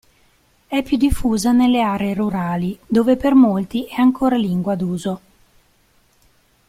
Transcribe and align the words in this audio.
È 0.65 0.81
più 0.81 0.97
diffusa 0.97 1.51
nelle 1.51 1.83
aree 1.83 2.15
rurali, 2.15 2.75
dove 2.87 3.17
per 3.17 3.35
molti 3.35 3.85
è 3.85 4.01
ancora 4.01 4.35
lingua 4.35 4.73
d'uso. 4.73 5.21